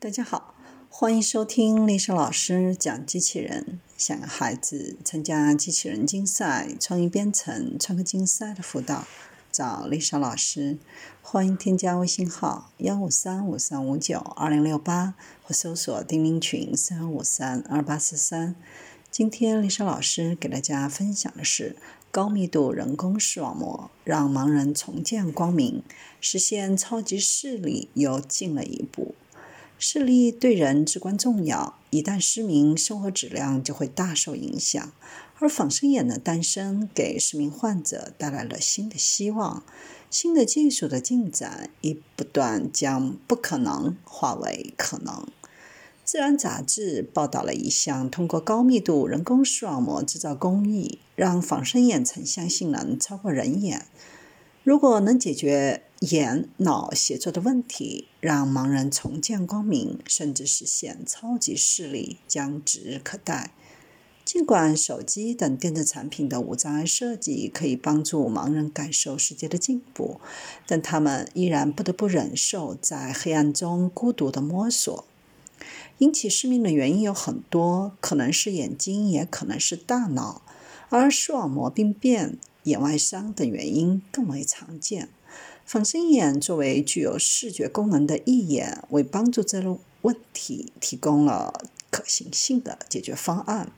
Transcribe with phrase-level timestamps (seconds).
[0.00, 0.54] 大家好，
[0.88, 3.80] 欢迎收听丽莎老师讲机器人。
[3.96, 9.08] 想让孩子参加机器人竞赛、创意编程、创客竞赛的辅导，
[9.50, 10.78] 找丽莎老师。
[11.20, 18.54] 欢迎添加微信号幺五三五三五九二零六八，或搜索钉钉群三五三二八四三。
[19.10, 21.74] 今天丽莎老师给大家分享的是
[22.12, 25.82] 高密度人工视网膜，让盲人重见光明，
[26.20, 29.16] 实现超级视力又进了一步。
[29.80, 34.92] 视力对人至关重要，一旦失明，生活质量就会大受影响。
[35.38, 39.62] 而仿生眼的诞生，给失明患者带来了新的希望。
[40.10, 45.14] 新的技术的进展，亦不断将不可能化为可能。
[46.04, 53.86] 《自然》杂志报道了一项通过高密度人工视网膜制造工艺，让仿生眼成像性能超过人眼。
[54.68, 63.54] 如果能解决眼脑协作的问题，让盲人重见光明，甚至实现超级视力，将指日可待。
[64.26, 70.20] 尽管手机等电子产品的无障碍设计可以帮助盲人感受世界的进步，
[70.66, 75.06] 但他们依然不得不忍受在黑暗中孤独的摸索。
[75.96, 80.42] 引起失明的原因有很多，可能是眼睛，也可能是大脑，
[80.90, 82.36] 而视网膜病变。
[82.68, 85.08] 眼外伤等原因更为常见。
[85.64, 91.52] 仿生眼作为具有视觉功能的义眼，为帮助这类问题提供了
[91.90, 93.70] 可行性的解决方案。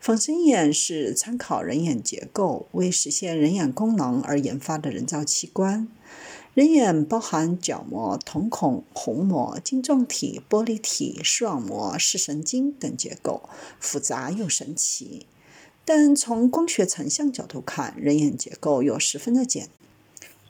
[0.00, 5.86] 仿生眼是参考人眼结构，为实现人眼功能而研发的人造器官。
[6.54, 15.26] 人眼包含角膜、瞳孔、虹膜、晶状体、玻璃体、视网膜、视神经等结构，复杂又神奇。
[15.84, 19.68] 但从光学成像角度看，人眼结构又十分的简。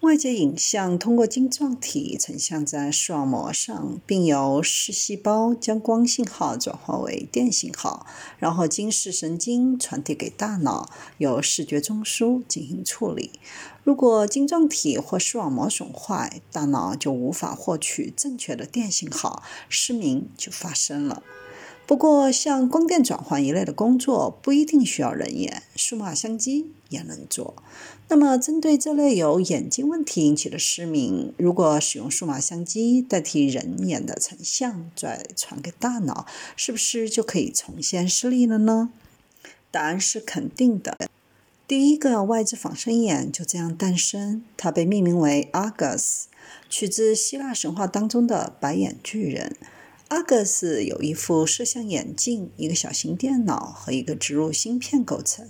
[0.01, 8.07] 外界影像通过晶状体成像在视网膜上，并由视细胞将光信号转化为电信号，
[8.39, 13.33] 然后经视神经传递给大脑，由视觉中枢进行处理。
[13.85, 21.23] 如果晶状体或视网膜损坏，大脑就无法获取正确的电信号，失明就发生了。
[21.91, 27.57] 不过，像光电转换一类的工作不一定需要人眼，数码相机也能做。
[28.07, 38.91] 那么，针对这类由眼睛问题引起的失明，如果使用数码相机代替人眼的成像，再传给大脑，是不是就可以重现视力了呢？
[39.73, 40.97] 答案是肯定的。
[41.67, 46.27] 第一个外置仿生眼就这样诞生，它被命名为 Argus，，
[46.69, 49.57] 取自希腊神话当中的白眼巨人。
[50.11, 55.49] 阿格斯有一副摄像眼镜、一个小型电脑和一个植入芯片构成。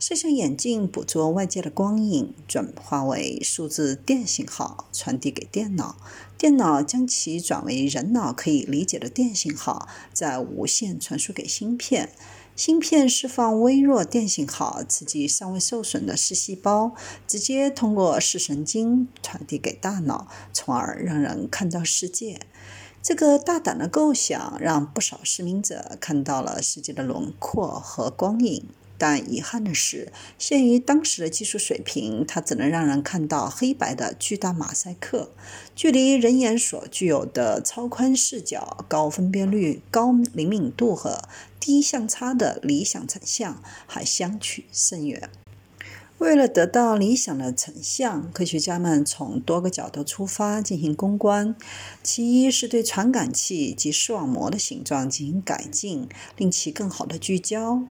[0.00, 5.98] 摄像眼镜捕捉外界的光影，转化为数字电信号，传递给电脑。
[6.38, 12.08] 电脑将其转为人脑可以理解的电信号，再无线传输给芯片。
[12.56, 16.94] 芯片释放微弱电信号，刺激尚未受损的视细胞，
[17.26, 22.40] 直接通过视神经传递给大脑，从而让人看到世界。
[23.08, 28.66] 这个大胆的构想让不少失明者看到了世界的轮廓和光影，
[28.98, 35.30] 但遗憾的是，限于当时的技术水平，它只能让人看到黑白的巨大马赛克，
[35.74, 41.22] 距离人眼所具有的超宽视角、高分辨率、高灵敏度和
[41.58, 45.30] 低相差的理想成像还相去甚远。
[46.18, 51.54] 为了得到理想的成像，科学家们从多个角度出发进行攻关。
[52.02, 57.84] 其一是对传感器及视网膜的形状进行改进，令其更好的聚焦。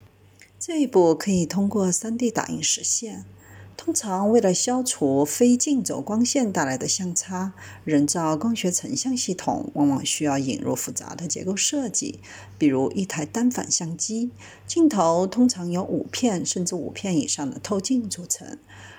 [0.60, 3.24] 这一步可以通过 3D 打印实现。
[3.88, 7.54] 通常，为了消除非竞走光线带来的相差，
[7.86, 12.20] 人造光学成像系统往往需要引入复杂的结构设计，
[12.58, 14.32] 比如一台单反相机，
[14.68, 18.58] 镜头通常由五片甚至五片以上的透镜组成；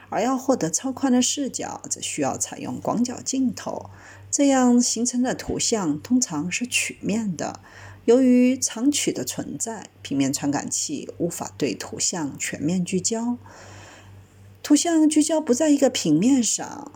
[0.09, 3.91] 而要获得超宽的视角，则需要采用广角镜头，
[4.31, 7.61] 这样形成的图像通常是曲面的。
[8.07, 13.37] 由于长曲的存在，平面传感器无法对图像全面聚焦。
[14.69, 16.93] 图像聚焦不在一个平面上，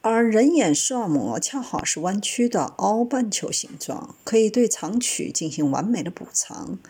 [0.00, 6.80] 而人眼视网膜恰好是弯曲的凹半球形状，可以对长曲进行完美的补偿。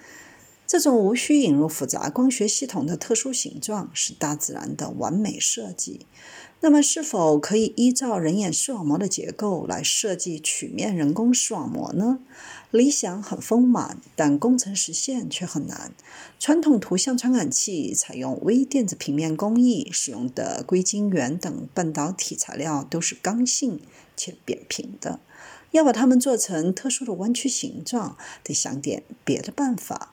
[0.68, 6.04] 这种无需引入复杂光学系统的特殊形状，是大自然的完美设计。
[6.60, 12.18] 那么，是否可以依照人眼视网膜的结构来设计曲面人工视网膜呢？
[12.70, 15.92] 理想很丰满，但工程实现却很难。
[16.38, 23.80] 传统图像传感器采用微电子平面工艺，使用的硅晶圆等半导体材料都是刚性
[24.14, 25.20] 且扁平的。
[25.70, 30.12] 要把它们做成特殊的弯曲形状，得想点别的办法。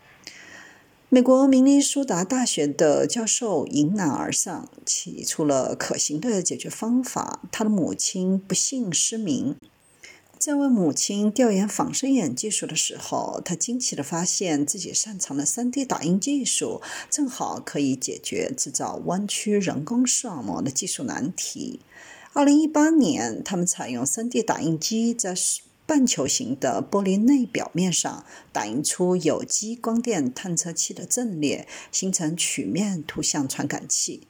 [1.08, 7.42] 美国明尼苏达大学的教授迎难而上，提出了可行的解决方法。
[7.52, 9.56] 他的母亲不幸失明，
[10.40, 16.82] 在为母亲调研仿生眼技术的时候，他惊奇地发现自己擅长的 3D 打印技术
[17.12, 21.82] 正好可以解决制造弯曲人工视网膜的技术难题。
[22.34, 25.36] 2018年，他们采用 3D 打印机在。
[25.88, 34.22] 半球形的玻璃内表面上打印出有机光电探测器的阵列，形成曲面图像传感器。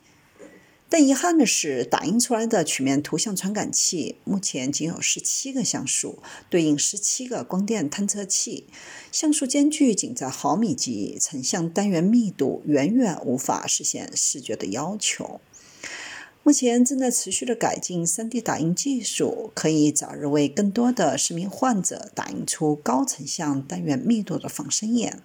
[0.87, 6.19] 但遗憾的是，打印出来的曲面图像传感器目前仅有十七个像素，
[6.49, 8.67] 对应十七个光电探测器，
[9.11, 15.41] 像素间距仅在毫米级，成像单元密度远远无法实现视觉的要求。
[16.45, 25.23] 目前正在持续的改进 3D 打印技术，可以早日为更多的失明患者打印出高成像单元密度的仿生眼。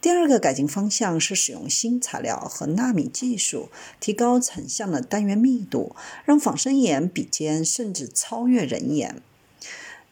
[0.00, 3.68] 第二个改进方向是使用新材料和纳米技术，
[3.98, 9.20] 提高成像的单元密度，让仿生眼比肩甚至超越人眼。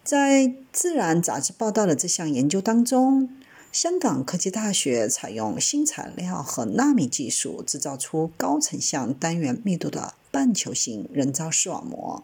[0.03, 0.43] 在
[0.73, 3.29] 《自然》杂志报道的这项研究当中。
[3.73, 12.23] 香港科技大学采用新材料和纳米技术，制造出高成像单元密度的半球形人造视网膜。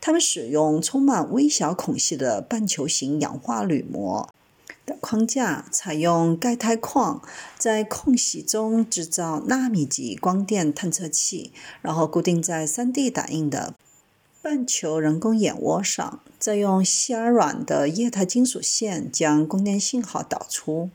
[0.00, 4.26] 他们使用充满微小孔隙的半球形氧化铝膜
[4.86, 7.20] 的框架，采用钙钛矿
[7.58, 11.52] 在空隙中制造纳米级光电探测器，
[11.82, 13.74] 然后固定在 3D 打印的。
[14.48, 20.88] 半球人工眼窝上，再用细而软的液态金属线将供电信号导出。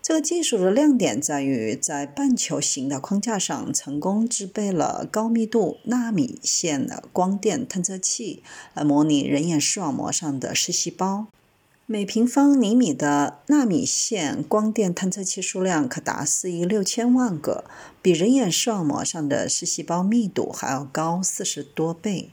[0.00, 8.44] 这个技术的亮点在于，在半球形的框架上成功制备了高密度纳米线的光电探测器，
[8.74, 11.26] 来模拟人眼视网膜上的视细胞。
[11.86, 17.64] 每平方厘米的纳米线光电探测器数量可达四亿六千万个，
[18.00, 22.30] 比人眼视网膜上的视细胞密度还要高四十多倍。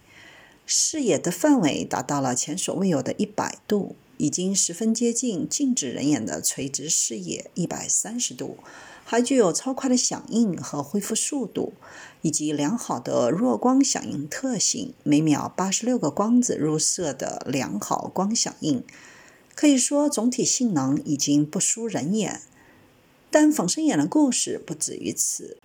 [0.65, 8.57] 视野的范围达到了前所未有的一百度，已经十分接近静止人眼的垂直视野一百三十度，
[9.03, 11.73] 还具有超快的响应和恢复速度，
[12.21, 18.83] 以及良好的弱光响应特性，每秒八十六个光子入射的良好光响应。
[19.53, 22.41] 可以说，总体性能已经不输人眼。
[23.29, 25.57] 但仿生眼的故事不止于此。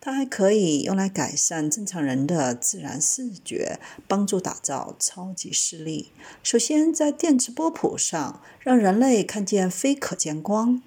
[0.00, 6.10] 它还可以用来改善正常人的自然视觉，帮助打造超级视力。
[6.42, 10.82] 首先，在电磁波谱上，让人类看见非可见光。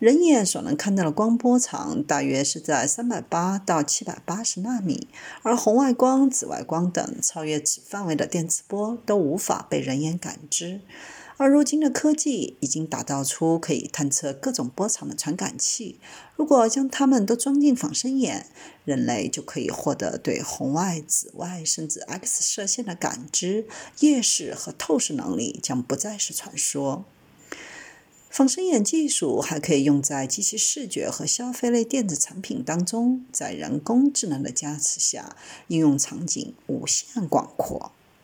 [0.00, 5.06] 人眼所能看到的光波长大约是在三百八到七百八十纳米，
[5.42, 10.80] 而红外光、紫外光等超越此范围的电磁波都无法被人眼感知。
[11.38, 16.00] 而如今的科技已经打造出可以探测各种波长的传感器。
[16.34, 18.46] 如果将它们都装进仿生眼，
[18.86, 23.66] 人类就可以获得对红外、紫外甚至 X 射线的感知，
[24.00, 27.04] 夜视和透视能力将不再是传说。
[28.30, 35.36] 仿生眼技术还可以用在机器视觉和消费类电子产品当中，在人工智能的加持下，
[35.68, 37.92] 应用场景无限广阔。